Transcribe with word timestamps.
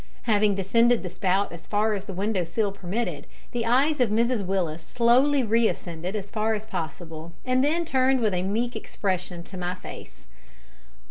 Having 0.23 0.55
descended 0.55 1.03
the 1.03 1.09
spout 1.09 1.51
as 1.51 1.67
far 1.67 1.93
as 1.93 2.05
the 2.05 2.13
window 2.15 2.43
sill 2.43 2.71
permitted, 2.71 3.27
the 3.51 3.67
eyes 3.67 3.99
of 3.99 4.09
Mrs 4.09 4.43
Willis 4.43 4.81
slowly 4.81 5.43
reascended 5.43 6.15
as 6.15 6.31
far 6.31 6.55
as 6.55 6.65
possible, 6.65 7.33
and 7.45 7.63
then 7.63 7.85
turned 7.85 8.19
with 8.19 8.33
a 8.33 8.41
meek 8.41 8.75
expression 8.75 9.43
to 9.43 9.59
my 9.59 9.75
face. 9.75 10.25